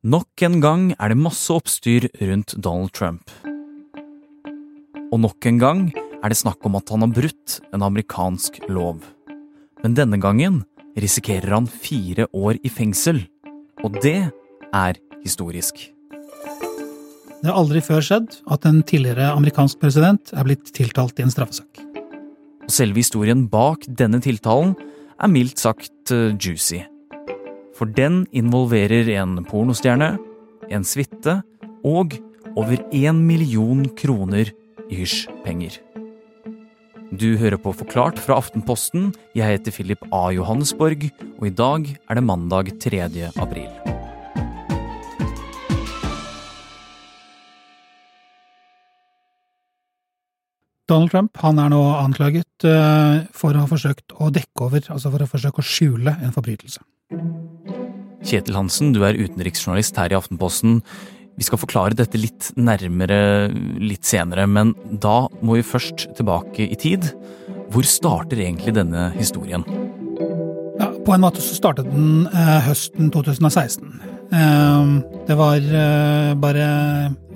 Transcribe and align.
Nok 0.00 0.40
en 0.46 0.62
gang 0.64 0.84
er 0.96 1.12
det 1.12 1.20
masse 1.20 1.52
oppstyr 1.52 2.06
rundt 2.24 2.54
Donald 2.56 2.94
Trump. 2.96 3.28
Og 5.12 5.18
nok 5.20 5.44
en 5.44 5.58
gang 5.60 5.82
er 5.92 6.32
det 6.32 6.38
snakk 6.40 6.64
om 6.64 6.78
at 6.78 6.88
han 6.88 7.04
har 7.04 7.10
brutt 7.12 7.58
en 7.68 7.84
amerikansk 7.84 8.62
lov. 8.72 9.02
Men 9.84 9.96
denne 9.98 10.16
gangen 10.16 10.62
risikerer 10.96 11.52
han 11.52 11.68
fire 11.68 12.24
år 12.32 12.56
i 12.64 12.72
fengsel. 12.72 13.26
Og 13.84 13.98
det 14.00 14.30
er 14.72 15.00
historisk. 15.20 15.82
Det 17.42 17.50
har 17.50 17.60
aldri 17.60 17.82
før 17.84 18.00
skjedd 18.00 18.38
at 18.56 18.64
en 18.70 18.80
tidligere 18.80 19.34
amerikansk 19.34 19.82
president 19.84 20.32
er 20.32 20.48
blitt 20.48 20.72
tiltalt 20.72 21.20
i 21.20 21.26
en 21.26 21.34
straffesak. 21.34 21.84
Og 22.64 22.72
selve 22.72 23.04
historien 23.04 23.44
bak 23.52 23.84
denne 23.84 24.22
tiltalen 24.24 24.72
er 25.20 25.28
mildt 25.28 25.60
sagt 25.60 26.14
uh, 26.16 26.32
juicy. 26.40 26.80
For 27.80 27.88
den 27.88 28.26
involverer 28.36 29.08
en 29.16 29.38
pornostjerne, 29.48 30.18
en 30.68 30.82
suite 30.84 31.38
og 31.80 32.12
over 32.52 32.76
én 32.92 33.22
million 33.24 33.86
kroner 33.96 34.50
i 34.92 34.98
hysjpenger. 34.98 35.78
Du 37.16 37.38
hører 37.40 37.56
på 37.56 37.72
Forklart 37.72 38.20
fra 38.20 38.36
Aftenposten. 38.36 39.14
Jeg 39.32 39.48
heter 39.48 39.72
Philip 39.72 40.04
A. 40.12 40.28
Johannesborg, 40.36 41.08
og 41.40 41.48
i 41.48 41.54
dag 41.56 41.88
er 41.88 42.20
det 42.20 42.26
mandag 42.28 42.74
3. 42.84 43.00
april. 43.40 43.72
Donald 50.84 51.16
Trump 51.16 51.40
han 51.40 51.64
er 51.64 51.72
nå 51.72 51.80
anklaget 51.96 52.68
uh, 52.68 53.24
for 53.32 53.56
å 53.56 53.64
ha 53.64 53.72
forsøkt 53.72 54.20
å 54.20 54.28
dekke 54.28 54.68
over, 54.68 54.84
altså 54.92 55.08
for 55.08 55.24
å 55.24 55.32
forsøke 55.32 55.64
å 55.64 55.70
skjule 55.72 56.18
en 56.20 56.36
forbrytelse. 56.36 56.84
Kjetil 58.26 58.58
Hansen, 58.58 58.92
du 58.92 59.02
er 59.06 59.18
utenriksjournalist 59.18 59.96
her 60.00 60.12
i 60.12 60.18
Aftenposten. 60.18 60.80
Vi 61.40 61.46
skal 61.46 61.60
forklare 61.62 61.96
dette 61.96 62.20
litt 62.20 62.50
nærmere 62.60 63.48
litt 63.80 64.04
senere, 64.04 64.44
men 64.50 64.74
da 65.00 65.24
må 65.40 65.56
vi 65.56 65.64
først 65.64 66.10
tilbake 66.18 66.66
i 66.66 66.76
tid. 66.76 67.12
Hvor 67.72 67.86
starter 67.86 68.42
egentlig 68.42 68.74
denne 68.76 69.08
historien? 69.16 69.64
Ja, 70.80 70.90
På 71.06 71.14
en 71.14 71.24
måte 71.24 71.40
så 71.44 71.56
startet 71.56 71.88
den 71.88 72.26
eh, 72.28 72.58
høsten 72.66 73.08
2016. 73.14 73.88
Eh, 74.36 74.92
det 75.28 75.38
var 75.38 75.56
eh, 75.56 76.34
bare 76.40 76.68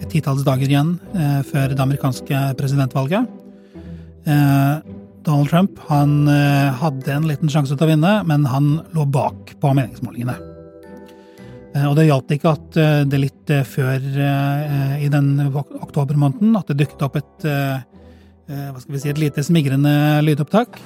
et 0.02 0.10
titalls 0.12 0.44
dager 0.44 0.68
igjen 0.68 0.98
eh, 1.14 1.40
før 1.48 1.72
det 1.72 1.80
amerikanske 1.80 2.44
presidentvalget. 2.60 3.30
Eh, 4.28 4.74
Donald 5.24 5.48
Trump 5.48 5.80
han 5.88 6.26
eh, 6.28 6.72
hadde 6.82 7.14
en 7.14 7.30
liten 7.30 7.52
sjanse 7.52 7.72
til 7.72 7.86
å 7.86 7.94
vinne, 7.94 8.18
men 8.28 8.44
han 8.52 8.74
lå 8.92 9.08
bak 9.08 9.56
på 9.62 9.72
meningsmålingene. 9.76 10.53
Eh, 11.74 11.86
og 11.88 11.96
det 11.98 12.06
hjalp 12.06 12.30
ikke 12.36 12.52
at 12.54 12.78
eh, 12.78 13.00
det 13.10 13.20
litt 13.20 13.50
eh, 13.52 13.66
før 13.66 13.98
i 15.02 15.10
den 15.10 15.34
oktobermåneden 15.50 16.54
at 16.58 16.70
det 16.70 16.78
dukket 16.84 17.04
opp 17.06 17.18
et 17.20 17.50
hva 18.44 18.76
skal 18.76 18.92
vi 18.92 18.98
si, 19.00 19.08
et 19.08 19.16
lite 19.16 19.40
smigrende 19.40 20.20
lydopptak. 20.20 20.76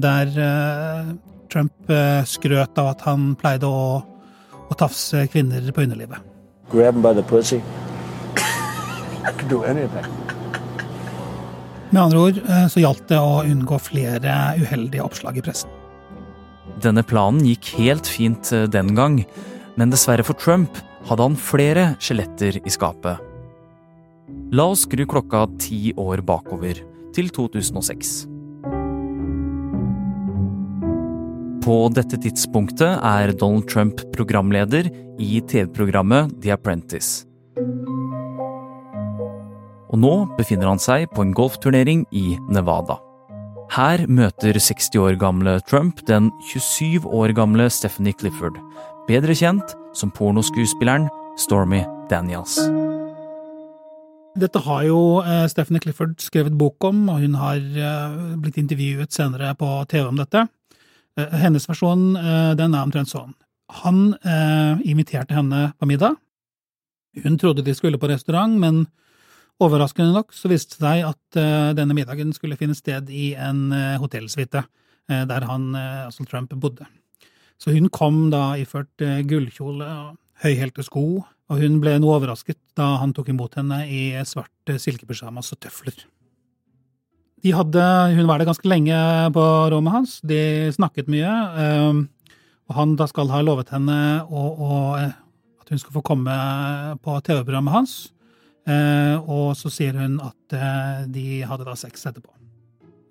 Der 0.00 0.30
Trump 1.52 1.92
skrøt 2.32 2.80
av 2.80 2.88
at 2.94 3.04
han 3.04 3.28
pleide 3.36 3.68
å, 3.68 4.00
å 4.00 4.78
tafse 4.80 5.26
kvinner 5.28 5.68
på 5.68 5.84
underlivet. 5.84 6.24
Grab 6.72 6.96
by 7.04 7.12
the 7.12 7.26
pussy. 7.28 7.60
I 9.20 9.36
could 9.36 9.52
do 9.52 9.60
anything. 9.68 10.08
Med 11.92 12.06
andre 12.06 12.24
ord 12.24 12.42
så 12.72 12.80
gjaldt 12.80 13.04
det 13.12 13.20
å 13.20 13.44
unngå 13.44 13.84
flere 13.84 14.56
uheldige 14.64 15.04
oppslag 15.04 15.36
i 15.36 15.44
pressen. 15.44 15.73
Denne 16.82 17.04
planen 17.06 17.44
gikk 17.46 17.74
helt 17.78 18.08
fint 18.10 18.50
eh, 18.54 18.66
den 18.70 18.94
gang, 18.96 19.20
men 19.78 19.92
dessverre 19.92 20.26
for 20.26 20.38
Trump 20.38 20.80
hadde 21.08 21.28
han 21.28 21.38
flere 21.38 21.92
skjeletter 22.02 22.58
i 22.62 22.72
skapet. 22.72 23.20
La 24.54 24.66
oss 24.72 24.84
skru 24.86 25.04
klokka 25.06 25.44
ti 25.60 25.92
år 26.00 26.22
bakover, 26.26 26.80
til 27.14 27.30
2006. 27.30 28.14
På 31.64 31.76
dette 31.96 32.18
tidspunktet 32.20 32.98
er 33.00 33.32
Donald 33.40 33.68
Trump 33.70 34.02
programleder 34.12 34.90
i 35.22 35.38
TV-programmet 35.48 36.34
The 36.42 36.52
Apprentice. 36.52 37.24
Og 39.94 40.00
nå 40.02 40.12
befinner 40.36 40.72
han 40.72 40.82
seg 40.82 41.06
på 41.14 41.22
en 41.22 41.32
golfturnering 41.36 42.04
i 42.12 42.34
Nevada. 42.52 42.98
Her 43.74 44.04
møter 44.06 44.54
60 44.54 44.94
år 45.02 45.16
gamle 45.18 45.56
Trump 45.66 45.98
den 46.06 46.28
27 46.46 47.08
år 47.10 47.32
gamle 47.34 47.64
Stephanie 47.74 48.14
Clifford, 48.14 48.54
bedre 49.08 49.34
kjent 49.34 49.72
som 49.98 50.12
pornoskuespilleren 50.14 51.08
Stormy 51.42 51.80
Daniels. 52.06 52.54
Dette 54.38 54.62
har 54.62 54.84
jo 54.86 55.00
eh, 55.26 55.48
Stephanie 55.50 55.82
Clifford 55.82 56.14
skrevet 56.22 56.54
bok 56.54 56.86
om, 56.86 57.08
og 57.10 57.18
hun 57.24 57.34
har 57.40 57.58
eh, 57.58 58.14
blitt 58.44 58.60
intervjuet 58.62 59.10
senere 59.10 59.50
på 59.58 59.72
TV 59.90 60.06
om 60.06 60.22
dette. 60.22 60.46
Eh, 61.18 61.34
hennes 61.42 61.66
versjon 61.66 62.12
den 62.54 62.78
er 62.78 62.80
omtrent 62.84 63.10
sånn. 63.10 63.34
Han 63.82 64.12
inviterte 64.84 65.34
henne 65.34 65.72
på 65.80 65.88
middag. 65.88 66.14
Hun 67.24 67.40
trodde 67.42 67.64
de 67.66 67.74
skulle 67.74 67.98
på 67.98 68.10
restaurant, 68.10 68.54
men 68.54 68.84
Overraskende 69.62 70.10
nok 70.10 70.32
så 70.34 70.50
viste 70.50 70.80
det 70.80 70.82
seg 70.82 71.04
at 71.06 71.38
uh, 71.38 71.70
denne 71.78 71.94
middagen 71.94 72.32
skulle 72.34 72.58
finne 72.58 72.74
sted 72.74 73.10
i 73.14 73.32
en 73.38 73.68
uh, 73.70 73.94
hotellsuite 74.02 74.64
uh, 74.64 75.22
der 75.30 75.46
han, 75.46 75.68
altså 75.76 76.26
Trump, 76.26 76.54
bodde. 76.58 76.88
Så 77.60 77.70
hun 77.70 77.86
kom 77.92 78.32
da 78.32 78.56
iført 78.58 78.98
gullkjole 78.98 79.86
og 79.86 80.16
høyhælte 80.42 80.82
sko, 80.82 81.22
og 81.22 81.60
hun 81.60 81.78
ble 81.80 81.94
noe 82.02 82.16
overrasket 82.16 82.58
da 82.76 82.96
han 82.98 83.12
tok 83.14 83.30
imot 83.30 83.54
henne 83.60 83.84
i 83.86 84.08
svart 84.26 84.74
silkepysjamas 84.82 85.52
og 85.54 85.60
tøfler. 85.62 86.02
De 87.44 87.52
hadde, 87.54 87.84
hun 88.16 88.26
var 88.26 88.40
der 88.40 88.48
ganske 88.48 88.66
lenge 88.68 88.96
på 89.36 89.44
rommet 89.70 89.94
hans, 89.94 90.16
de 90.26 90.72
snakket 90.74 91.10
mye, 91.12 91.30
og 92.64 92.74
han 92.74 92.96
da 92.98 93.06
skal 93.06 93.30
ha 93.30 93.42
lovet 93.44 93.70
henne 93.76 93.98
å, 94.24 94.44
å, 94.50 94.80
at 95.62 95.70
hun 95.70 95.80
skal 95.80 95.94
få 96.00 96.04
komme 96.10 96.34
på 97.04 97.20
TV-programmet 97.28 97.76
hans. 97.76 97.96
Eh, 98.64 99.16
og 99.28 99.52
så 99.58 99.68
sier 99.72 99.96
hun 99.98 100.16
at 100.24 100.56
eh, 100.56 101.04
de 101.12 101.42
hadde 101.44 101.66
da 101.66 101.76
sex 101.76 102.06
etterpå. 102.08 102.32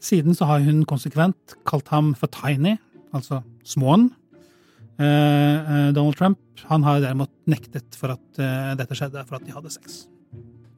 Siden 0.03 0.35
så 0.35 0.47
har 0.49 0.63
hun 0.65 0.81
konsekvent 0.89 1.55
kalt 1.69 1.91
ham 1.93 2.11
for 2.17 2.31
Tiny, 2.33 2.75
altså 3.15 3.43
småen. 3.67 4.09
Eh, 4.97 5.91
Donald 5.93 6.17
Trump 6.17 6.39
han 6.69 6.85
har 6.85 7.03
derimot 7.03 7.31
nektet 7.49 7.95
for 7.99 8.13
at 8.13 8.41
dette 8.79 8.95
skjedde, 8.95 9.23
for 9.27 9.35
at 9.35 9.45
de 9.45 9.51
hadde 9.51 9.71
sex. 9.73 10.05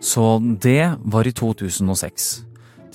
Så 0.02 0.40
det 0.64 0.96
var 1.04 1.28
i 1.28 1.34
2006. 1.36 2.30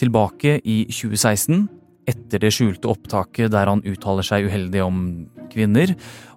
Tilbake 0.01 0.57
i 0.65 0.83
2016, 0.91 1.69
etter 2.11 2.43
det 2.43 2.51
skjulte 2.57 2.91
opptaket 2.91 3.53
der 3.53 3.71
han 3.71 3.85
uttaler 3.87 4.27
seg 4.27 4.49
uheldig 4.49 4.83
om 4.83 4.99
kvinner, 5.53 5.93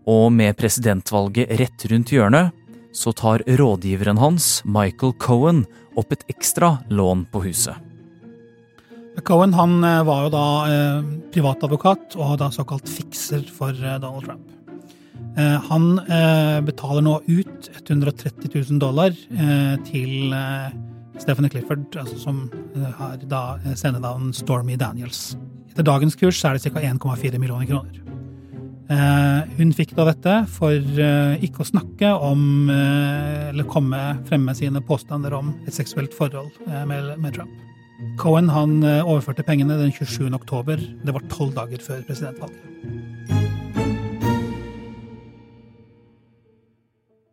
og 0.06 0.30
med 0.36 0.54
presidentvalget 0.60 1.56
rett 1.58 1.88
rundt 1.90 2.14
hjørnet, 2.14 2.54
så 2.94 3.14
tar 3.18 3.44
rådgiveren 3.48 4.22
hans, 4.22 4.62
Michael 4.66 5.16
Cohen, 5.20 5.66
opp 5.98 6.14
et 6.14 6.26
ekstra 6.32 6.78
lån 6.90 7.28
på 7.34 7.44
huset. 7.48 7.76
Cohen 9.28 9.54
han 9.54 9.78
eh, 9.86 10.02
var 10.08 10.26
jo 10.26 10.34
da 10.34 10.48
eh, 10.66 11.12
privatadvokat 11.34 12.16
og 12.18 12.38
da 12.42 12.50
såkalt 12.54 12.90
fikser 12.90 13.46
for 13.54 13.70
eh, 13.78 14.00
Donald 14.02 14.26
Trump. 14.26 14.54
Eh, 15.38 15.60
han 15.70 16.00
eh, 16.00 16.60
betaler 16.66 17.06
nå 17.06 17.20
ut 17.26 17.70
130 17.84 18.50
000 18.54 18.82
dollar 18.82 19.14
eh, 19.14 19.76
til 19.88 20.34
Stephanie 21.22 21.50
Clifford, 21.54 21.86
altså 21.98 22.18
som 22.18 22.44
har 22.98 23.22
da 23.30 23.60
scenenavn 23.74 24.32
Stormy 24.34 24.78
Daniels. 24.82 25.36
Etter 25.70 25.86
dagens 25.86 26.18
kurs 26.18 26.42
er 26.46 26.58
det 26.58 26.74
ca. 26.74 26.82
1,4 26.82 27.38
millioner 27.42 27.70
kroner. 27.70 28.13
Eh, 28.92 29.42
hun 29.58 29.70
fikk 29.72 29.94
da 29.96 30.10
dette 30.10 30.32
for 30.52 30.74
eh, 30.76 31.44
ikke 31.46 31.64
å 31.64 31.68
snakke 31.70 32.10
om 32.20 32.68
eh, 32.72 33.52
eller 33.54 33.68
komme 33.72 34.00
fremme 34.28 34.52
med 34.52 34.60
sine 34.60 34.82
påstander 34.84 35.36
om 35.38 35.54
et 35.64 35.76
seksuelt 35.76 36.12
forhold 36.18 36.52
med, 36.90 37.30
Trump. 37.32 37.54
Cohen 38.20 38.50
han 38.52 38.82
overførte 38.84 39.46
pengene 39.48 39.78
den 39.80 39.94
27. 39.94 40.28
oktober. 40.36 40.82
Det 41.06 41.14
var 41.16 41.24
tolv 41.32 41.54
dager 41.56 41.80
før 41.80 42.02
presidentvalget. 42.04 42.60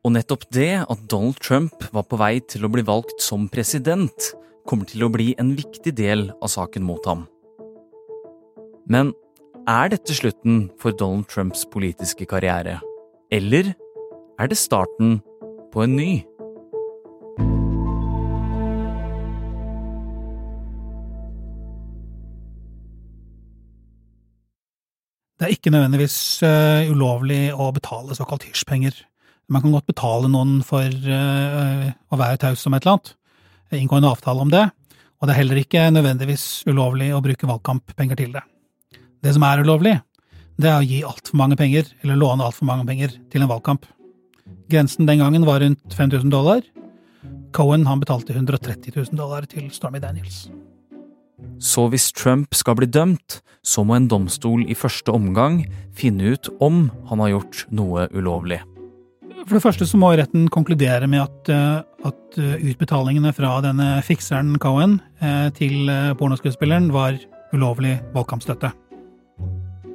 Og 0.07 0.15
nettopp 0.15 0.47
det 0.55 0.85
at 0.85 1.03
Donald 1.11 1.41
Trump 1.43 1.89
var 1.93 2.07
på 2.09 2.21
vei 2.21 2.37
til 2.47 2.65
å 2.65 2.71
bli 2.73 2.85
valgt 2.87 3.19
som 3.25 3.49
president, 3.53 4.31
kommer 4.69 4.87
til 4.87 5.03
å 5.03 5.11
bli 5.11 5.33
en 5.41 5.57
viktig 5.59 5.93
del 5.99 6.29
av 6.39 6.53
saken 6.53 6.87
mot 6.87 7.05
ham. 7.11 7.27
Men 8.91 9.11
er 9.71 9.91
dette 9.93 10.15
slutten 10.17 10.65
for 10.81 10.95
Donald 10.97 11.29
Trumps 11.31 11.63
politiske 11.71 12.27
karriere? 12.27 12.81
Eller 13.31 13.73
er 14.41 14.51
det 14.51 14.59
starten 14.59 15.21
på 15.71 15.85
en 15.85 15.95
ny? 15.99 16.11
Det 25.39 25.47
er 25.47 25.55
ikke 25.55 25.73
nødvendigvis 25.73 26.19
uh, 26.45 26.91
ulovlig 26.91 27.47
å 27.55 27.71
betale 27.73 28.17
såkalt 28.19 28.45
hysjpenger. 28.45 28.93
Man 29.49 29.63
kan 29.63 29.73
godt 29.73 29.89
betale 29.89 30.29
noen 30.29 30.61
for 30.67 30.85
uh, 30.85 31.89
å 32.11 32.21
være 32.21 32.43
taus 32.43 32.67
om 32.69 32.77
et 32.77 32.85
eller 32.85 32.99
annet, 32.99 33.15
inngå 33.81 33.97
en 33.97 34.11
avtale 34.11 34.45
om 34.45 34.53
det, 34.53 34.67
og 35.21 35.29
det 35.29 35.33
er 35.33 35.41
heller 35.45 35.63
ikke 35.63 35.89
nødvendigvis 35.95 36.67
ulovlig 36.69 37.15
å 37.15 37.23
bruke 37.25 37.49
valgkamppenger 37.49 38.21
til 38.21 38.35
det. 38.37 38.45
Det 39.21 39.35
som 39.37 39.45
er 39.45 39.61
ulovlig, 39.61 39.99
det 40.61 40.69
er 40.69 40.81
å 40.81 40.87
gi 40.87 41.01
altfor 41.05 41.39
mange 41.41 41.57
penger, 41.61 41.89
eller 42.05 42.19
låne 42.21 42.45
altfor 42.45 42.69
mange 42.69 42.87
penger, 42.89 43.13
til 43.33 43.45
en 43.45 43.51
valgkamp. 43.51 43.87
Grensen 44.71 45.09
den 45.09 45.21
gangen 45.23 45.47
var 45.49 45.61
rundt 45.65 45.97
5000 45.97 46.33
dollar. 46.33 46.65
Cohen 47.57 47.87
han 47.89 48.01
betalte 48.01 48.35
130 48.37 48.95
000 48.95 49.19
dollar 49.19 49.47
til 49.51 49.71
Stormy 49.75 50.01
Daniels. 50.03 50.49
Så 51.61 51.87
hvis 51.93 52.11
Trump 52.17 52.55
skal 52.57 52.77
bli 52.79 52.89
dømt, 52.89 53.41
så 53.65 53.85
må 53.85 53.97
en 53.97 54.09
domstol 54.09 54.65
i 54.65 54.77
første 54.77 55.13
omgang 55.13 55.63
finne 55.97 56.35
ut 56.35 56.49
om 56.65 56.87
han 57.11 57.25
har 57.25 57.35
gjort 57.35 57.65
noe 57.77 58.07
ulovlig. 58.17 58.61
For 59.45 59.57
det 59.57 59.65
første 59.65 59.89
så 59.89 59.99
må 60.01 60.13
retten 60.17 60.47
konkludere 60.53 61.09
med 61.11 61.25
at, 61.25 61.51
eh, 61.53 61.81
at 62.09 62.39
eh, 62.39 62.69
utbetalingene 62.71 63.33
fra 63.37 63.57
denne 63.65 63.89
fikseren 64.07 64.55
Cohen 64.63 64.99
eh, 65.21 65.49
til 65.57 65.91
pornoskuespilleren 66.21 66.93
var 66.95 67.19
ulovlig 67.57 67.97
valgkampstøtte. 68.15 68.71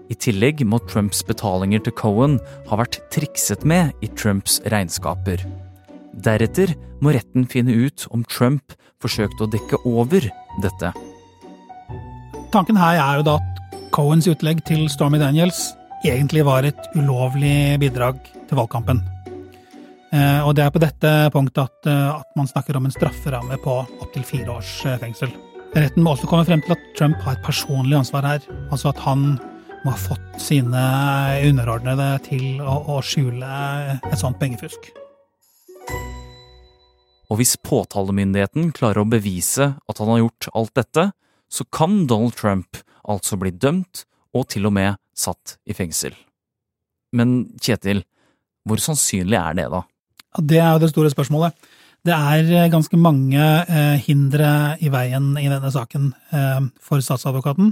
I 0.10 0.16
tillegg 0.22 0.62
må 0.70 0.78
Trumps 0.86 1.24
betalinger 1.26 1.82
til 1.86 1.96
Cohen 1.98 2.38
ha 2.70 2.78
vært 2.78 3.00
trikset 3.14 3.66
med 3.66 3.94
i 4.06 4.10
Trumps 4.14 4.60
regnskaper. 4.72 5.42
Deretter 6.14 6.76
må 7.04 7.16
retten 7.16 7.48
finne 7.50 7.74
ut 7.74 8.06
om 8.14 8.24
Trump 8.30 8.76
forsøkte 9.04 9.46
å 9.46 9.52
dekke 9.52 9.82
over 9.90 10.28
dette. 10.64 10.92
Tanken 12.54 12.78
her 12.80 13.02
er 13.02 13.20
jo 13.20 13.26
da 13.28 13.40
at 13.42 13.90
Cohens 13.96 14.30
utlegg 14.32 14.62
til 14.68 14.86
Stormy 14.92 15.20
Daniels 15.20 15.74
egentlig 16.06 16.46
var 16.46 16.68
et 16.68 16.88
ulovlig 16.96 17.80
bidrag 17.82 18.22
til 18.46 18.60
valgkampen. 18.60 19.02
Eh, 20.14 20.42
og 20.46 20.54
det 20.56 20.64
er 20.64 20.72
på 20.72 20.80
dette 20.84 21.12
punktet 21.34 21.66
at, 21.66 21.90
eh, 21.90 22.22
at 22.22 22.38
man 22.38 22.48
snakker 22.48 22.78
om 22.78 22.86
en 22.86 22.94
strafferamme 22.94 23.58
på 23.64 23.80
opptil 24.04 24.24
fire 24.24 24.54
års 24.60 24.78
eh, 24.86 25.00
fengsel. 25.02 25.34
Retten 25.76 26.06
må 26.06 26.14
også 26.14 26.30
komme 26.30 26.46
frem 26.48 26.62
til 26.64 26.76
at 26.78 26.86
Trump 26.96 27.18
har 27.26 27.36
et 27.36 27.44
personlig 27.44 27.98
ansvar 27.98 28.24
her. 28.30 28.46
Altså 28.70 28.94
at 28.94 29.02
han 29.04 29.34
må 29.86 29.94
ha 29.94 30.00
fått 30.02 30.40
sine 30.42 30.84
underordnede 31.46 32.08
til 32.26 32.62
å, 32.64 32.80
å 32.90 33.02
skjule 33.06 33.50
et 34.02 34.18
sånt 34.18 34.40
pengefusk. 34.42 34.90
Og 37.30 37.38
hvis 37.38 37.54
påtalemyndigheten 37.62 38.72
klarer 38.74 39.04
å 39.04 39.10
bevise 39.10 39.76
at 39.78 40.02
han 40.02 40.10
har 40.10 40.24
gjort 40.24 40.50
alt 40.58 40.74
dette, 40.82 41.06
så 41.50 41.66
kan 41.70 42.04
Donald 42.10 42.34
Trump 42.38 42.82
altså 43.06 43.38
bli 43.38 43.54
dømt 43.54 44.08
og 44.36 44.50
til 44.52 44.66
og 44.66 44.74
med 44.76 44.98
satt 45.16 45.60
i 45.70 45.78
fengsel. 45.78 46.18
Men 47.16 47.38
Kjetil, 47.62 48.02
hvor 48.66 48.82
sannsynlig 48.82 49.38
er 49.38 49.58
det, 49.62 49.70
da? 49.70 49.86
Det 50.42 50.60
er 50.60 50.74
jo 50.74 50.82
det 50.82 50.92
store 50.92 51.14
spørsmålet. 51.14 51.56
Det 52.06 52.14
er 52.14 52.50
eh, 52.52 52.72
ganske 52.74 52.98
mange 53.02 53.42
eh, 53.42 54.02
hindre 54.02 54.76
i 54.82 54.90
veien 54.94 55.34
i 55.42 55.48
denne 55.48 55.72
saken 55.74 56.12
eh, 56.34 56.62
for 56.84 57.06
statsadvokaten. 57.06 57.72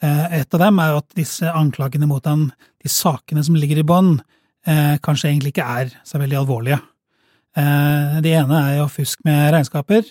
Eh, 0.00 0.40
et 0.40 0.56
av 0.56 0.62
dem 0.62 0.78
er 0.80 0.92
jo 0.92 1.00
at 1.02 1.16
disse 1.18 1.48
anklagene 1.52 2.08
mot 2.08 2.24
han, 2.28 2.48
de 2.80 2.92
sakene 2.92 3.42
som 3.44 3.58
ligger 3.58 3.82
i 3.82 3.86
bånn, 3.86 4.14
eh, 4.66 4.96
kanskje 5.04 5.28
egentlig 5.28 5.52
ikke 5.54 5.68
er 5.82 5.92
så 6.08 6.20
veldig 6.20 6.38
alvorlige. 6.40 6.80
Eh, 7.56 8.20
det 8.24 8.32
ene 8.38 8.62
er 8.64 8.78
jo 8.78 8.88
fusk 8.88 9.20
med 9.24 9.52
regnskaper 9.52 10.08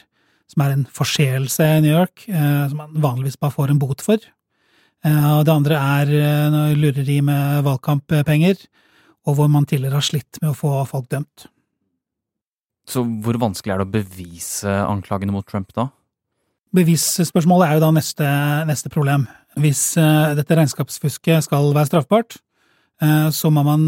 som 0.49 0.65
er 0.65 0.73
en 0.73 0.85
forseelse 0.85 1.61
i 1.61 1.81
New 1.85 1.93
York, 1.93 2.23
som 2.25 2.77
man 2.79 2.95
vanligvis 2.97 3.37
bare 3.37 3.53
får 3.53 3.69
en 3.69 3.77
bot 3.77 4.01
for. 4.01 4.17
Og 5.05 5.43
det 5.45 5.53
andre 5.53 5.77
er 5.77 6.49
noe 6.49 6.73
lureri 6.73 7.19
med 7.21 7.61
valgkamppenger, 7.67 8.57
og 9.29 9.37
hvor 9.37 9.47
man 9.47 9.67
tidligere 9.69 9.99
har 9.99 10.07
slitt 10.07 10.39
med 10.41 10.49
å 10.49 10.57
få 10.57 10.71
folk 10.89 11.05
dømt. 11.13 11.45
Så 12.89 13.05
hvor 13.05 13.37
vanskelig 13.37 13.75
er 13.75 13.83
det 13.83 13.85
å 13.91 13.93
bevise 13.93 14.73
anklagene 14.89 15.35
mot 15.35 15.45
Trump, 15.45 15.69
da? 15.77 15.91
Bevisspørsmålet 16.73 17.67
er 17.67 17.77
jo 17.77 17.85
da 17.85 17.93
neste, 17.93 18.33
neste 18.65 18.89
problem. 18.89 19.27
Hvis 19.57 19.81
dette 19.97 20.55
regnskapsfusket 20.55 21.47
skal 21.47 21.71
være 21.73 21.89
straffbart, 21.89 22.35
så 23.33 23.49
må 23.49 23.63
man 23.65 23.83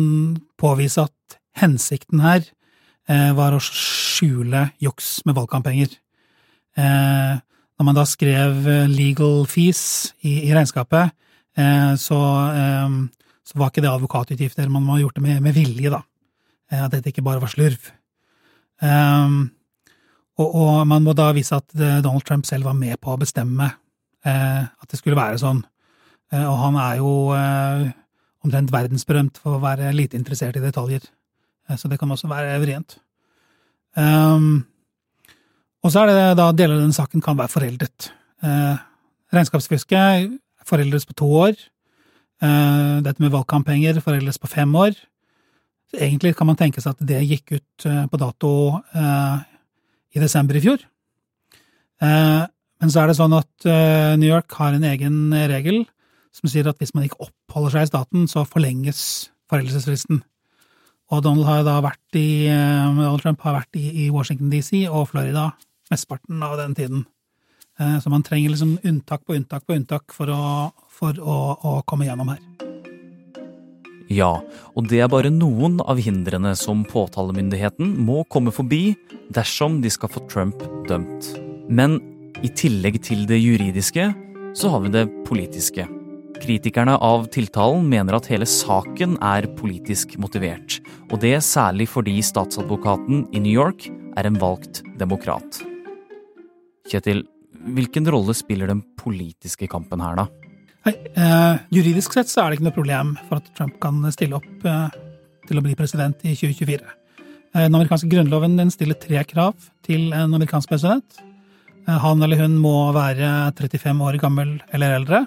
påvise 0.60 1.04
at 1.06 1.38
hensikten 1.62 2.24
her 2.24 2.48
var 3.38 3.54
å 3.54 3.62
skjule 3.62 4.70
juks 4.82 5.20
med 5.28 5.38
valgkamppenger. 5.38 5.94
Eh, 6.80 7.40
når 7.80 7.88
man 7.88 7.98
da 7.98 8.06
skrev 8.08 8.68
eh, 8.70 8.92
legal 8.92 9.44
fees 9.50 10.14
i, 10.24 10.52
regnskapet, 10.54 11.12
eh, 11.58 11.94
så, 12.00 12.20
var 13.56 13.72
ikke 13.72 13.84
det 13.84 13.92
advokatutgifter. 13.92 14.70
Man 14.72 14.86
må 14.86 14.96
ha 14.96 15.02
gjort 15.02 15.18
det 15.20 15.40
med, 15.44 15.56
vilje, 15.56 15.92
da. 15.92 16.04
At 16.72 16.94
dette 16.94 17.12
ikke 17.12 17.26
bare 17.26 17.42
var 17.44 17.52
slurv. 17.52 17.90
Og, 20.40 20.70
man 20.88 21.04
må 21.04 21.12
da 21.12 21.26
vise 21.36 21.58
at 21.60 21.68
Donald 21.76 22.24
Trump 22.24 22.48
selv 22.48 22.70
var 22.70 22.78
med 22.80 22.96
på 23.04 23.12
å 23.12 23.20
bestemme 23.20 23.68
at 24.24 24.88
det 24.92 25.00
skulle 25.00 25.18
være 25.18 25.40
sånn. 25.42 25.64
Og 26.38 26.58
han 26.62 26.76
er 26.78 27.00
jo 27.00 27.12
omtrent 28.46 28.74
verdensberømt 28.74 29.40
for 29.42 29.58
å 29.58 29.64
være 29.64 29.90
lite 29.96 30.20
interessert 30.20 30.60
i 30.60 30.64
detaljer. 30.64 31.04
Så 31.74 31.90
det 31.90 31.98
kan 31.98 32.12
også 32.14 32.30
være 32.30 32.60
vrient. 32.62 33.00
Um, 33.98 34.62
og 35.82 35.94
så 35.94 36.04
er 36.04 36.12
det 36.12 36.38
da 36.38 36.50
deler 36.54 36.78
av 36.78 36.86
den 36.86 36.96
saken 36.96 37.24
kan 37.26 37.38
være 37.40 37.52
foreldet. 37.52 38.12
Eh, 38.46 38.82
regnskapsfusket 39.34 40.36
foreldes 40.68 41.08
på 41.10 41.16
to 41.18 41.30
år. 41.42 41.56
Eh, 42.42 42.98
dette 43.06 43.24
med 43.24 43.34
valgkamppenger 43.34 44.02
foreldes 44.06 44.38
på 44.42 44.50
fem 44.52 44.76
år. 44.78 44.94
Så 45.90 45.98
egentlig 45.98 46.36
kan 46.38 46.48
man 46.48 46.60
tenke 46.60 46.82
seg 46.82 46.94
at 46.94 47.08
det 47.08 47.24
gikk 47.26 47.56
ut 47.58 47.88
eh, 47.90 48.06
på 48.06 48.22
dato 48.22 48.52
eh, 48.94 49.42
i 50.14 50.22
desember 50.22 50.58
i 50.58 50.64
fjor. 50.64 50.86
Eh, 52.82 52.86
men 52.86 52.94
så 52.94 53.04
er 53.04 53.12
det 53.12 53.18
sånn 53.20 53.38
at 53.38 53.70
eh, 53.70 54.18
New 54.18 54.30
York 54.30 54.52
har 54.58 54.74
en 54.74 54.88
egen 54.90 55.30
regel 55.54 55.84
som 56.34 56.50
sier 56.50 56.68
at 56.70 56.80
hvis 56.82 56.96
man 56.96 57.06
ikke 57.06 57.22
oppholder 57.28 57.76
seg 57.76 57.86
i 57.86 57.92
staten, 57.92 58.28
så 58.32 58.48
forlenges 58.48 59.30
foreldelsesfristen. 59.52 60.24
Og 61.12 61.24
Donald, 61.26 61.44
har 61.46 61.66
da 61.68 61.82
vært 61.84 62.16
i, 62.16 62.48
Donald 62.48 63.20
Trump 63.22 63.42
har 63.44 63.58
vært 63.60 63.76
i, 63.76 64.06
i 64.06 64.12
Washington 64.14 64.50
DC 64.50 64.86
og 64.88 65.10
Florida 65.12 65.50
mesteparten 65.92 66.40
av 66.48 66.56
den 66.58 66.76
tiden. 66.78 67.04
Eh, 67.80 67.98
så 68.00 68.10
man 68.10 68.24
trenger 68.24 68.54
liksom 68.54 68.78
unntak 68.84 69.26
på 69.26 69.36
unntak 69.36 69.66
på 69.68 69.76
unntak 69.76 70.16
for 70.16 70.32
å, 70.32 70.72
for 70.92 71.18
å, 71.20 71.38
å 71.68 71.74
komme 71.88 72.08
gjennom 72.08 72.32
her. 72.32 72.42
Ja, 74.12 74.42
og 74.76 74.90
det 74.92 75.00
er 75.00 75.12
bare 75.12 75.32
noen 75.32 75.80
av 75.88 76.00
hindrene 76.04 76.52
som 76.60 76.84
påtalemyndigheten 76.88 77.94
må 78.04 78.26
komme 78.28 78.52
forbi 78.52 78.98
dersom 79.32 79.80
de 79.84 79.92
skal 79.94 80.12
få 80.12 80.26
Trump 80.32 80.66
dømt. 80.90 81.30
Men 81.72 82.00
i 82.42 82.50
tillegg 82.58 82.98
til 83.06 83.26
det 83.30 83.38
juridiske, 83.38 84.08
så 84.58 84.70
har 84.74 84.82
vi 84.84 84.94
det 84.94 85.06
politiske. 85.28 85.86
Kritikerne 86.42 86.96
av 86.98 87.28
tiltalen 87.34 87.86
mener 87.90 88.18
at 88.18 88.30
hele 88.32 88.48
saken 88.50 89.14
er 89.22 89.46
politisk 89.60 90.16
motivert, 90.22 90.80
og 91.12 91.22
det 91.22 91.36
særlig 91.46 91.88
fordi 91.92 92.18
statsadvokaten 92.26 93.28
i 93.30 93.44
New 93.44 93.54
York 93.54 93.86
er 94.18 94.28
en 94.28 94.40
valgt 94.42 94.82
demokrat. 94.98 95.62
Kjetil, 96.90 97.24
hvilken 97.78 98.10
rolle 98.10 98.34
spiller 98.36 98.72
den 98.74 98.82
politiske 98.98 99.70
kampen 99.70 100.02
her, 100.02 100.24
da? 100.24 100.28
Hei, 100.88 100.96
eh, 101.14 101.62
juridisk 101.70 102.18
sett 102.18 102.32
så 102.32 102.42
er 102.42 102.50
det 102.50 102.58
ikke 102.58 102.72
noe 102.72 102.80
problem 102.80 103.18
for 103.28 103.38
at 103.38 103.52
Trump 103.54 103.78
kan 103.84 104.02
stille 104.10 104.40
opp 104.42 104.66
eh, 104.66 105.02
til 105.46 105.62
å 105.62 105.62
bli 105.62 105.78
president 105.78 106.26
i 106.26 106.34
2024. 106.34 106.82
Eh, 107.54 107.68
den 107.68 107.76
amerikanske 107.76 108.10
grunnloven 108.10 108.58
den 108.58 108.74
stiller 108.74 108.98
tre 108.98 109.22
krav 109.30 109.54
til 109.86 110.10
en 110.10 110.34
amerikansk 110.34 110.74
president. 110.74 111.22
Eh, 111.88 112.00
han 112.04 112.22
eller 112.24 112.42
hun 112.44 112.58
må 112.62 112.76
være 112.96 113.52
35 113.58 114.04
år 114.08 114.18
gammel 114.22 114.56
eller 114.74 114.98
eldre. 115.00 115.22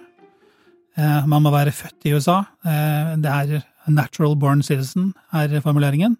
Eh, 0.94 1.26
man 1.30 1.42
må 1.42 1.52
være 1.54 1.74
født 1.74 2.08
i 2.08 2.14
USA. 2.14 2.42
Eh, 2.64 3.14
det 3.22 3.30
er 3.30 3.64
natural 3.90 4.36
born 4.40 4.62
citizen, 4.62 5.12
er 5.32 5.60
formuleringen. 5.60 6.18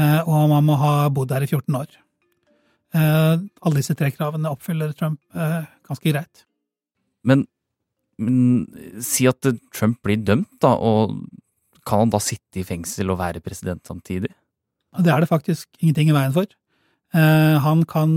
Og 0.00 0.44
man 0.48 0.64
må 0.64 0.76
ha 0.78 1.08
bodd 1.10 1.32
her 1.34 1.42
i 1.42 1.48
14 1.50 1.74
år. 1.74 1.88
Alle 2.94 3.80
disse 3.80 3.96
tre 3.98 4.08
kravene 4.14 4.48
oppfyller 4.48 4.94
Trump 4.96 5.18
ganske 5.34 6.06
greit. 6.06 6.44
Men, 7.26 7.42
men, 8.16 8.68
si 9.02 9.26
at 9.28 9.42
Trump 9.74 9.98
blir 10.06 10.22
dømt, 10.22 10.48
da, 10.62 10.70
og 10.78 11.18
kan 11.84 12.04
han 12.04 12.14
da 12.14 12.22
sitte 12.22 12.62
i 12.62 12.64
fengsel 12.64 13.10
og 13.10 13.18
være 13.18 13.42
president 13.44 13.82
samtidig? 13.84 14.30
Det 15.02 15.12
er 15.12 15.26
det 15.26 15.28
faktisk 15.28 15.68
ingenting 15.82 16.14
i 16.14 16.16
veien 16.16 16.38
for. 16.38 16.46
Eh, 17.10 17.56
han 17.64 17.82
kan 17.90 18.12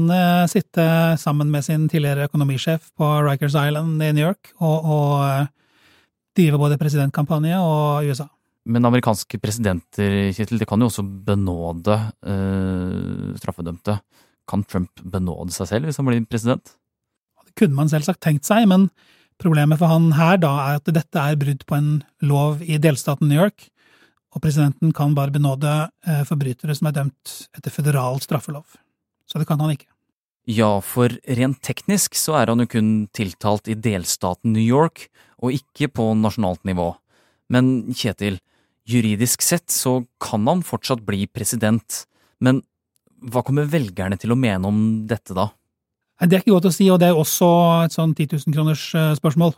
sitte 0.52 0.84
sammen 1.18 1.50
med 1.52 1.66
sin 1.66 1.88
tidligere 1.90 2.28
økonomisjef 2.30 2.92
på 2.98 3.10
Rikers 3.26 3.56
Island 3.58 4.04
i 4.04 4.12
New 4.14 4.28
York 4.28 4.52
og, 4.60 4.86
og 4.86 5.48
drive 6.38 6.60
både 6.62 6.78
presidentkampanje 6.82 7.58
og 7.58 8.10
USA. 8.10 8.28
Men 8.70 8.86
amerikanske 8.88 9.40
presidenter 9.44 10.32
Kittel, 10.36 10.62
det 10.62 10.68
kan 10.70 10.80
jo 10.80 10.88
også 10.88 11.04
benåde 11.04 11.98
eh, 12.24 13.34
straffedømte. 13.42 13.98
Kan 14.48 14.64
Trump 14.70 15.02
benåde 15.04 15.52
seg 15.56 15.72
selv 15.72 15.90
hvis 15.90 16.00
han 16.00 16.08
blir 16.08 16.24
president? 16.30 16.78
Det 17.44 17.58
kunne 17.60 17.76
man 17.76 17.92
selvsagt 17.92 18.22
tenkt 18.24 18.48
seg, 18.48 18.68
men, 18.70 18.88
Problemet 19.42 19.80
for 19.82 19.92
han 19.92 20.12
her 20.16 20.38
da 20.42 20.52
er 20.68 20.80
at 20.80 20.90
dette 20.94 21.20
er 21.20 21.40
brudd 21.40 21.66
på 21.68 21.78
en 21.78 21.90
lov 22.24 22.62
i 22.64 22.78
delstaten 22.82 23.28
New 23.30 23.42
York, 23.42 23.68
og 24.34 24.44
presidenten 24.44 24.94
kan 24.96 25.16
bare 25.18 25.34
benåde 25.34 25.72
eh, 26.08 26.24
forbrytere 26.28 26.76
som 26.78 26.90
er 26.90 26.96
dømt 27.00 27.34
etter 27.58 27.74
føderal 27.74 28.22
straffelov. 28.24 28.66
Så 29.30 29.40
det 29.40 29.48
kan 29.50 29.62
han 29.64 29.74
ikke. 29.74 29.90
Ja, 30.50 30.82
for 30.84 31.14
rent 31.24 31.62
teknisk 31.64 32.18
så 32.20 32.36
er 32.42 32.52
han 32.52 32.60
jo 32.60 32.68
kun 32.68 32.92
tiltalt 33.16 33.70
i 33.72 33.78
delstaten 33.80 34.52
New 34.52 34.64
York, 34.64 35.08
og 35.40 35.56
ikke 35.56 35.90
på 35.92 36.10
nasjonalt 36.20 36.64
nivå. 36.68 36.92
Men 37.52 37.94
Kjetil, 37.96 38.42
juridisk 38.88 39.44
sett 39.44 39.72
så 39.72 40.02
kan 40.24 40.48
han 40.50 40.64
fortsatt 40.68 41.04
bli 41.08 41.26
president, 41.32 42.04
men 42.44 42.62
hva 43.24 43.44
kommer 43.46 43.70
velgerne 43.72 44.20
til 44.20 44.36
å 44.36 44.40
mene 44.40 44.68
om 44.68 44.80
dette 45.08 45.36
da? 45.38 45.48
Det 46.24 46.38
er 46.38 46.44
ikke 46.44 46.56
godt 46.56 46.70
å 46.70 46.76
si, 46.76 46.88
og 46.92 47.00
det 47.02 47.10
er 47.10 47.20
også 47.20 47.50
et 47.86 47.96
sånn 47.96 48.14
10 48.16 48.36
000 48.36 48.56
kroners 48.56 48.84
eh, 48.96 49.14
spørsmål. 49.18 49.56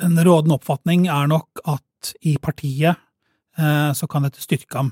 Den 0.00 0.16
rådende 0.18 0.56
oppfatning 0.58 1.06
er 1.12 1.28
nok 1.30 1.62
at 1.68 2.12
i 2.26 2.36
partiet 2.42 2.96
eh, 3.56 3.90
så 3.96 4.08
kan 4.10 4.26
dette 4.26 4.42
styrke 4.42 4.76
ham. 4.76 4.90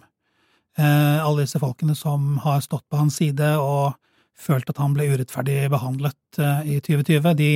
Eh, 0.79 1.19
alle 1.27 1.45
disse 1.45 1.61
folkene 1.63 1.95
som 1.99 2.39
har 2.45 2.65
stått 2.65 2.87
på 2.91 2.99
hans 2.99 3.21
side 3.21 3.55
og 3.63 3.95
følt 4.35 4.71
at 4.71 4.81
han 4.83 4.97
ble 4.97 5.07
urettferdig 5.13 5.69
behandlet 5.71 6.41
i 6.67 6.81
2020, 6.83 7.35
de 7.39 7.51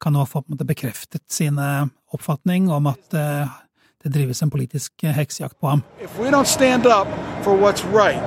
kan 0.00 0.14
nå 0.16 0.24
få 0.24 0.40
bekreftet 0.64 1.20
sine 1.28 1.90
oppfatning 2.16 2.70
om 2.72 2.88
at 2.88 3.12
det 3.12 4.12
drives 4.14 4.40
en 4.42 4.50
politisk 4.50 5.04
heksejakt 5.04 5.58
på 5.60 5.68
ham. 5.68 5.82
Hvis 6.00 6.16
vi 6.16 6.32
ikke 6.32 6.44
stand 6.48 6.88
opp 6.88 7.12
for 7.44 7.60
what's 7.60 7.84
right, 7.92 8.24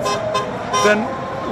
then 0.86 1.01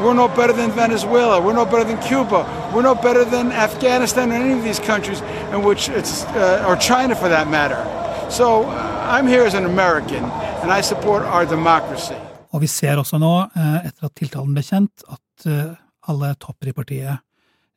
we're 0.04 0.14
no 0.14 0.28
better 0.28 0.54
than 0.54 0.72
Venezuela. 0.72 1.40
We're 1.40 1.54
no 1.54 1.66
better 1.66 1.84
than 1.84 1.98
Cuba. 1.98 2.46
We're 2.74 2.82
no 2.82 2.96
better 2.96 3.24
than 3.24 3.52
Afghanistan 3.52 4.32
or 4.32 4.36
any 4.36 4.54
of 4.54 4.64
these 4.64 4.80
countries 4.80 5.22
in 5.54 5.64
which 5.64 5.90
it's, 5.90 6.26
uh, 6.26 6.66
or 6.68 6.76
China 6.76 7.16
for 7.16 7.30
that 7.30 7.48
matter. 7.48 7.82
So 8.30 8.64
uh, 8.64 9.08
I'm 9.10 9.28
here 9.28 9.44
as 9.44 9.54
an 9.54 9.66
American, 9.66 10.24
and 10.62 10.72
I 10.72 10.82
support 10.82 11.24
our 11.24 11.46
democracy. 11.46 12.16
Og 12.56 12.64
vi 12.64 12.72
ser 12.72 12.96
også 13.00 13.20
nå, 13.20 13.34
eh, 13.52 13.88
etter 13.90 14.08
at 14.08 14.16
tiltalen 14.16 14.56
ble 14.56 14.64
kjent, 14.64 15.04
at 15.12 15.48
eh, 15.52 15.76
alle 16.12 16.32
topper 16.40 16.72
i 16.72 16.76
partiet 16.76 17.20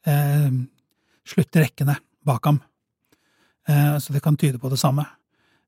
eh, 0.06 0.54
slutter 1.26 1.66
rekkene 1.66 1.98
bak 2.28 2.46
ham. 2.46 2.62
Så 3.68 4.14
det 4.14 4.22
kan 4.24 4.36
tyde 4.40 4.56
på 4.56 4.70
det 4.72 4.78
samme. 4.80 5.02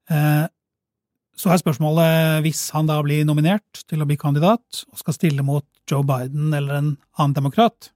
Så 0.08 1.50
er 1.52 1.58
spørsmålet, 1.60 2.38
hvis 2.46 2.62
han 2.72 2.86
da 2.88 2.94
blir 3.04 3.26
nominert 3.28 3.82
til 3.92 4.00
å 4.00 4.06
bli 4.08 4.16
kandidat, 4.16 4.78
og 4.88 5.02
skal 5.02 5.18
stille 5.18 5.44
mot 5.44 5.66
Joe 5.84 6.00
Biden 6.08 6.54
eller 6.56 6.78
en 6.78 6.88
annen 7.20 7.34
demokrat, 7.36 7.90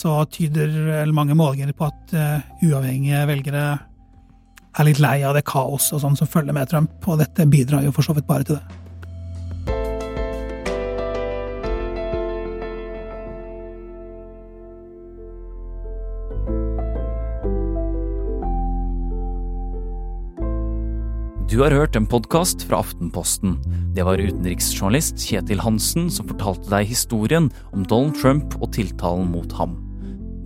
så 0.00 0.16
tyder 0.34 1.14
mange 1.14 1.38
målinger 1.38 1.70
på 1.78 1.86
at 1.92 2.16
uavhengige 2.66 3.22
velgere 3.30 3.64
er 4.78 4.86
litt 4.86 5.00
lei 5.02 5.20
av 5.26 5.34
det 5.36 5.46
kaoset 5.48 5.96
og 5.98 6.04
sånn 6.04 6.18
som 6.18 6.30
følger 6.30 6.56
med 6.56 6.70
Trump, 6.70 6.92
og 7.08 7.18
dette 7.22 7.48
bidrar 7.50 7.84
jo 7.86 7.94
for 7.94 8.06
så 8.06 8.16
vidt 8.16 8.28
bare 8.30 8.46
til 8.46 8.60
det. 8.60 8.80
Du 21.50 21.64
har 21.64 21.74
hørt 21.74 21.96
en 21.98 22.06
podkast 22.06 22.62
fra 22.68 22.78
Aftenposten. 22.78 23.56
Det 23.92 24.04
var 24.06 24.22
utenriksjournalist 24.22 25.18
Kjetil 25.18 25.58
Hansen 25.60 26.06
som 26.08 26.28
fortalte 26.30 26.70
deg 26.70 26.86
historien 26.88 27.50
om 27.74 27.82
Donald 27.82 28.14
Trump 28.16 28.54
og 28.62 28.70
tiltalen 28.78 29.32
mot 29.34 29.50
ham. 29.58 29.74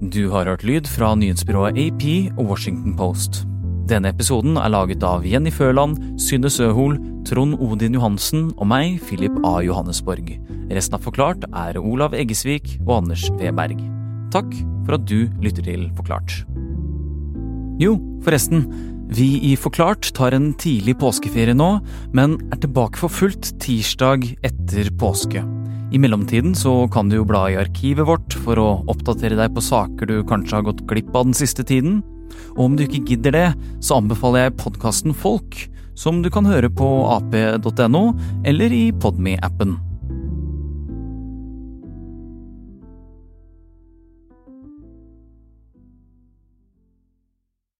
Du 0.00 0.30
har 0.32 0.48
hørt 0.48 0.64
lyd 0.64 0.88
fra 0.88 1.12
nyhetsbyrået 1.14 1.76
AP 1.76 2.08
og 2.38 2.48
Washington 2.54 2.96
Post. 2.96 3.44
Denne 3.84 4.08
episoden 4.14 4.56
er 4.56 4.70
laget 4.72 5.02
av 5.04 5.26
Jenny 5.28 5.50
Førland, 5.52 5.98
Synne 6.20 6.48
Søhol, 6.48 6.94
Trond 7.28 7.58
Odin 7.60 7.96
Johansen 7.98 8.46
og 8.56 8.68
meg, 8.70 8.96
Philip 9.04 9.34
A. 9.44 9.58
Johannesborg. 9.60 10.30
Resten 10.72 10.96
av 10.96 11.04
Forklart 11.04 11.44
er 11.50 11.76
Olav 11.76 12.16
Eggesvik 12.16 12.78
og 12.86 13.02
Anders 13.02 13.26
Weberg. 13.36 13.82
Takk 14.32 14.48
for 14.86 14.96
at 14.96 15.04
du 15.10 15.28
lytter 15.44 15.66
til 15.66 15.90
Forklart. 15.98 16.40
Jo, 17.82 17.98
forresten. 18.24 18.64
Vi 19.12 19.28
i 19.50 19.52
Forklart 19.60 20.08
tar 20.16 20.32
en 20.32 20.54
tidlig 20.56 20.96
påskeferie 21.02 21.52
nå, 21.52 21.76
men 22.16 22.38
er 22.54 22.62
tilbake 22.64 22.96
for 23.02 23.12
fullt 23.12 23.52
tirsdag 23.60 24.30
etter 24.48 24.88
påske. 24.96 25.44
I 25.92 26.00
mellomtiden 26.00 26.56
så 26.56 26.88
kan 26.90 27.12
du 27.12 27.18
jo 27.20 27.28
bla 27.28 27.44
i 27.52 27.60
arkivet 27.60 28.08
vårt 28.08 28.40
for 28.46 28.58
å 28.58 28.68
oppdatere 28.88 29.36
deg 29.38 29.52
på 29.54 29.62
saker 29.62 30.08
du 30.08 30.16
kanskje 30.26 30.56
har 30.56 30.68
gått 30.72 30.86
glipp 30.88 31.12
av 31.12 31.28
den 31.28 31.36
siste 31.36 31.68
tiden. 31.68 32.00
Og 32.54 32.66
om 32.68 32.76
du 32.76 32.84
ikke 32.86 33.04
gidder 33.12 33.34
det, 33.34 33.48
så 33.84 34.00
anbefaler 34.00 34.46
jeg 34.46 34.58
podkasten 34.60 35.16
Folk, 35.16 35.58
som 35.98 36.22
du 36.22 36.30
kan 36.32 36.46
høre 36.48 36.70
på 36.70 36.88
ap.no 37.14 38.04
eller 38.46 38.74
i 38.74 38.86
Podme-appen. 38.92 39.78